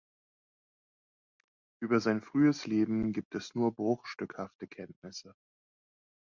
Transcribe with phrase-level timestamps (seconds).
[1.79, 5.35] Über sein frühes Leben gibt es nur bruchstückhafte Kenntnisse.